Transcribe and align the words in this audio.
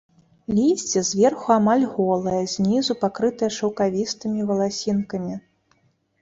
Лісце 0.59 1.01
зверху 1.09 1.47
амаль 1.55 1.85
голае, 1.97 2.39
знізу 2.55 2.97
пакрытае 3.03 3.51
шаўкавістымі 3.59 4.49
валасінкамі. 4.49 5.35